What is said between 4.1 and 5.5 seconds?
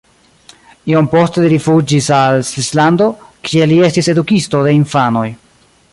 edukisto de infanoj.